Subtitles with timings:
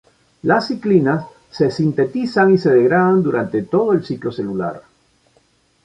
[0.41, 4.81] Las ciclinas se sintetizan y se degradan durante todo el ciclo celular.